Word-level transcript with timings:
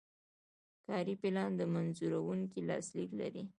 کاري 0.87 1.15
پلان 1.21 1.51
د 1.59 1.61
منظوروونکي 1.73 2.59
لاسلیک 2.69 3.09
لري. 3.21 3.43